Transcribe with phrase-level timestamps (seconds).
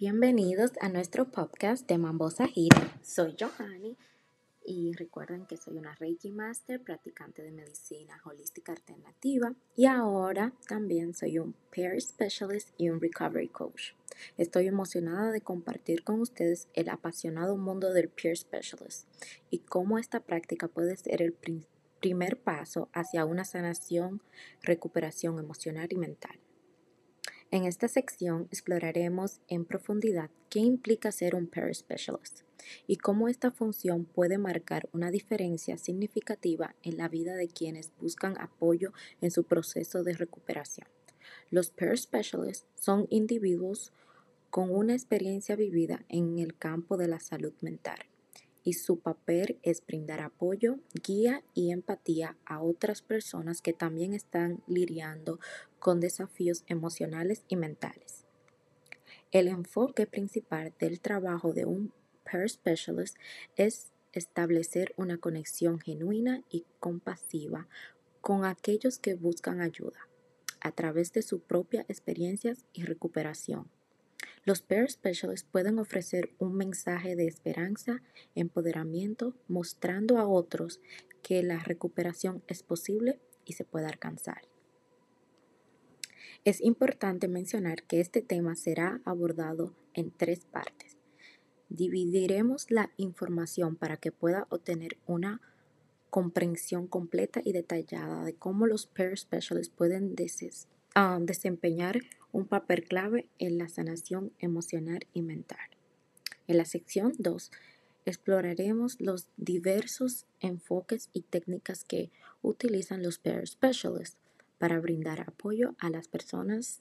[0.00, 3.00] Bienvenidos a nuestro podcast de Mambosa Gira.
[3.02, 3.96] Soy Johanny
[4.64, 11.14] y recuerden que soy una Reiki Master, practicante de medicina holística alternativa y ahora también
[11.14, 13.94] soy un Peer Specialist y un Recovery Coach.
[14.36, 19.08] Estoy emocionada de compartir con ustedes el apasionado mundo del Peer Specialist
[19.50, 21.34] y cómo esta práctica puede ser el
[21.98, 24.22] primer paso hacia una sanación,
[24.62, 26.38] recuperación emocional y mental.
[27.50, 32.40] En esta sección exploraremos en profundidad qué implica ser un specialist
[32.86, 38.38] y cómo esta función puede marcar una diferencia significativa en la vida de quienes buscan
[38.38, 38.92] apoyo
[39.22, 40.88] en su proceso de recuperación.
[41.50, 43.94] Los specialists son individuos
[44.50, 47.98] con una experiencia vivida en el campo de la salud mental
[48.68, 54.62] y su papel es brindar apoyo, guía y empatía a otras personas que también están
[54.66, 55.40] lidiando
[55.78, 58.26] con desafíos emocionales y mentales.
[59.30, 61.94] El enfoque principal del trabajo de un
[62.30, 63.16] Peer Specialist
[63.56, 67.68] es establecer una conexión genuina y compasiva
[68.20, 70.10] con aquellos que buscan ayuda
[70.60, 73.70] a través de sus propias experiencias y recuperación
[74.48, 78.00] los Peer Specialists pueden ofrecer un mensaje de esperanza,
[78.34, 80.80] empoderamiento, mostrando a otros
[81.22, 84.48] que la recuperación es posible y se puede alcanzar.
[86.46, 90.96] Es importante mencionar que este tema será abordado en tres partes.
[91.68, 95.42] Dividiremos la información para que pueda obtener una
[96.08, 100.14] comprensión completa y detallada de cómo los Peer Specialists pueden
[101.20, 102.00] desempeñar
[102.32, 105.58] un papel clave en la sanación emocional y mental.
[106.46, 107.50] En la sección 2
[108.04, 112.10] exploraremos los diversos enfoques y técnicas que
[112.42, 114.18] utilizan los Peer Specialists
[114.58, 116.80] para brindar apoyo a las personas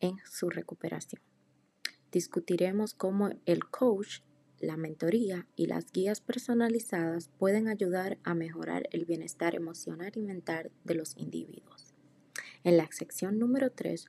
[0.00, 1.22] en su recuperación.
[2.12, 4.20] Discutiremos cómo el coach,
[4.60, 10.70] la mentoría y las guías personalizadas pueden ayudar a mejorar el bienestar emocional y mental
[10.84, 11.81] de los individuos.
[12.64, 14.06] En la sección número 3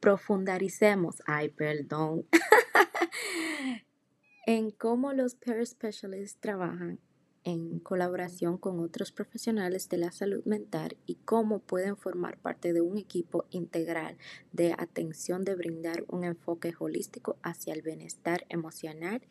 [0.00, 2.26] profundaricemos, ay, perdón,
[4.46, 7.00] en cómo los peer specialists trabajan
[7.46, 12.80] en colaboración con otros profesionales de la salud mental y cómo pueden formar parte de
[12.80, 14.18] un equipo integral
[14.50, 19.22] de atención de brindar un enfoque holístico hacia el bienestar emocional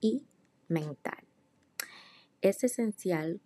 [0.00, 0.26] y
[0.66, 1.24] mental.
[2.40, 3.40] Es esencial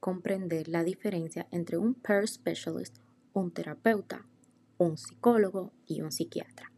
[0.00, 2.96] comprender la diferencia entre un peer specialist,
[3.32, 4.26] un terapeuta,
[4.78, 6.72] un psicólogo y un psiquiatra.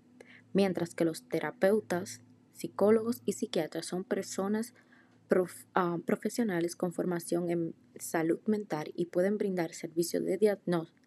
[0.53, 2.21] Mientras que los terapeutas,
[2.53, 4.75] psicólogos y psiquiatras son personas
[5.75, 11.03] ah, profesionales con formación en salud mental y pueden brindar servicios de diagnóstico.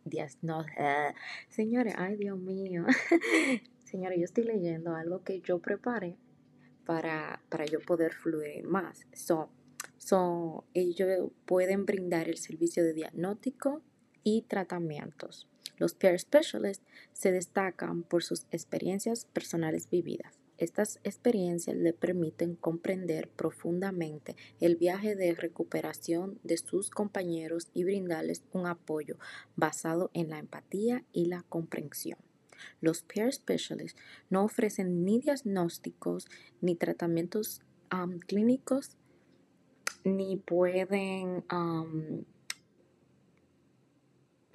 [0.79, 1.13] Ah,
[1.49, 2.85] señores, ay Dios mío.
[3.83, 6.17] Señores, yo estoy leyendo algo que yo preparé
[6.85, 9.05] para, para yo poder fluir más.
[9.13, 9.49] So,
[10.73, 13.81] ellos pueden brindar el servicio de diagnóstico
[14.23, 15.47] y tratamientos.
[15.77, 20.39] Los peer specialists se destacan por sus experiencias personales vividas.
[20.57, 28.43] Estas experiencias le permiten comprender profundamente el viaje de recuperación de sus compañeros y brindarles
[28.53, 29.17] un apoyo
[29.57, 32.19] basado en la empatía y la comprensión.
[32.79, 33.99] Los peer specialists
[34.29, 36.27] no ofrecen ni diagnósticos
[36.61, 37.61] ni tratamientos
[38.27, 38.97] clínicos
[40.05, 41.43] ni pueden,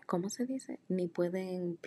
[0.07, 0.79] ¿cómo se dice?
[0.89, 1.79] Ni pueden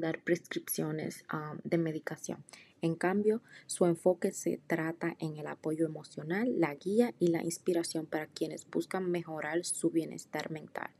[0.00, 1.24] dar prescripciones
[1.62, 2.44] de medicación.
[2.82, 8.04] En cambio, su enfoque se trata en el apoyo emocional, la guía y la inspiración
[8.04, 10.90] para quienes buscan mejorar su bienestar mental.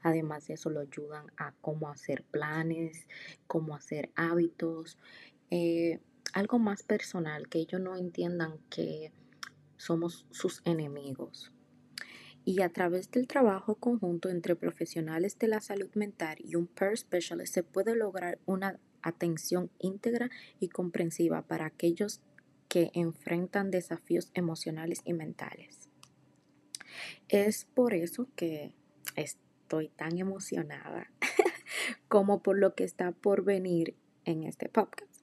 [0.00, 3.06] Además de eso, lo ayudan a cómo hacer planes,
[3.46, 4.96] cómo hacer hábitos,
[5.50, 5.98] eh,
[6.32, 9.12] algo más personal, que ellos no entiendan que
[9.78, 11.50] somos sus enemigos.
[12.44, 16.98] Y a través del trabajo conjunto entre profesionales de la salud mental y un peer
[16.98, 20.30] specialist se puede lograr una atención íntegra
[20.60, 22.20] y comprensiva para aquellos
[22.68, 25.88] que enfrentan desafíos emocionales y mentales.
[27.28, 28.74] Es por eso que
[29.16, 31.10] estoy tan emocionada
[32.08, 33.94] como por lo que está por venir
[34.24, 35.17] en este podcast.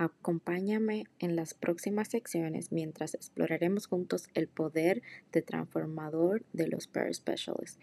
[0.00, 5.02] Acompáñame en las próximas secciones mientras exploraremos juntos el poder
[5.32, 7.80] de transformador de los Peer Specialists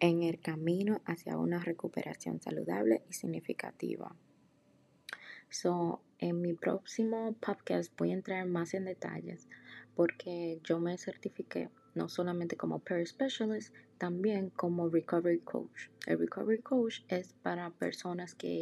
[0.00, 4.16] en el camino hacia una recuperación saludable y significativa.
[5.50, 9.46] So, en mi próximo podcast voy a entrar más en detalles
[9.94, 15.88] porque yo me certifiqué no solamente como Peer Specialist, también como Recovery Coach.
[16.06, 18.56] El Recovery Coach es para personas que